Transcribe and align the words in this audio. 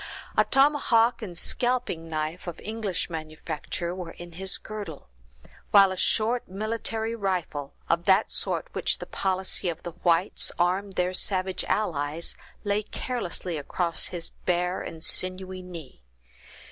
A 0.35 0.43
tomahawk 0.45 1.21
and 1.21 1.37
scalping 1.37 2.09
knife, 2.09 2.47
of 2.47 2.59
English 2.61 3.07
manufacture, 3.07 3.93
were 3.93 4.13
in 4.13 4.31
his 4.31 4.57
girdle; 4.57 5.07
while 5.69 5.91
a 5.91 5.95
short 5.95 6.47
military 6.49 7.13
rifle, 7.13 7.75
of 7.87 8.05
that 8.05 8.31
sort 8.31 8.65
with 8.69 8.73
which 8.73 8.97
the 8.97 9.05
policy 9.05 9.69
of 9.69 9.83
the 9.83 9.91
whites 9.91 10.51
armed 10.57 10.93
their 10.93 11.13
savage 11.13 11.63
allies, 11.65 12.35
lay 12.63 12.81
carelessly 12.81 13.59
across 13.59 14.07
his 14.07 14.31
bare 14.47 14.81
and 14.81 15.03
sinewy 15.03 15.61
knee. 15.61 16.01